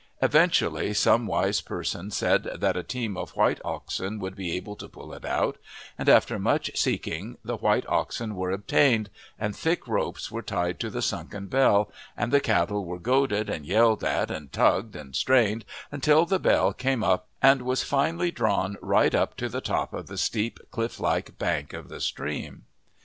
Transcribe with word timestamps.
Eventually 0.19 0.95
some 0.95 1.27
wise 1.27 1.61
person 1.61 2.09
said 2.09 2.45
that 2.55 2.75
a 2.75 2.81
team 2.81 3.15
of 3.15 3.35
white 3.35 3.61
oxen 3.63 4.17
would 4.17 4.33
be 4.35 4.51
able 4.57 4.75
to 4.77 4.89
pull 4.89 5.13
it 5.13 5.23
out, 5.23 5.59
and 5.95 6.09
after 6.09 6.39
much 6.39 6.71
seeking 6.73 7.37
the 7.45 7.57
white 7.57 7.85
oxen 7.87 8.33
were 8.33 8.49
obtained, 8.49 9.11
and 9.37 9.55
thick 9.55 9.87
ropes 9.87 10.31
were 10.31 10.41
tied 10.41 10.79
to 10.79 10.89
the 10.89 11.03
sunken 11.03 11.45
bell, 11.45 11.91
and 12.17 12.33
the 12.33 12.39
cattle 12.39 12.83
were 12.83 12.97
goaded 12.97 13.47
and 13.47 13.67
yelled 13.67 14.03
at, 14.03 14.31
and 14.31 14.51
tugged 14.51 14.95
and 14.95 15.15
strained 15.15 15.65
until 15.91 16.25
the 16.25 16.39
bell 16.39 16.73
came 16.73 17.03
up 17.03 17.27
and 17.39 17.61
was 17.61 17.83
finally 17.83 18.31
drawn 18.31 18.77
right 18.81 19.13
up 19.13 19.37
to 19.37 19.47
the 19.49 19.61
top 19.61 19.93
of 19.93 20.07
the 20.07 20.17
steep, 20.17 20.59
cliff 20.71 20.99
like 20.99 21.37
bank 21.37 21.73
of 21.73 21.89
the 21.89 22.01
stream. 22.01 22.63